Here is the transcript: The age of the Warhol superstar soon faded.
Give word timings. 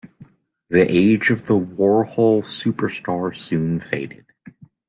The 0.69 0.81
age 0.91 1.29
of 1.29 1.45
the 1.45 1.53
Warhol 1.53 2.41
superstar 2.41 3.35
soon 3.35 3.79
faded. 3.79 4.25